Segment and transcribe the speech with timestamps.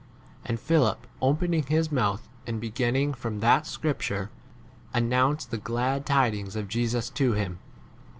[0.43, 4.31] And Philip, opening his mouth and beginning from that scripture,
[4.95, 7.59] announced the 30 glad tidings of Jesus to him.